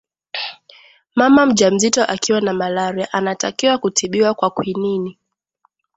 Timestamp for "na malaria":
2.41-3.13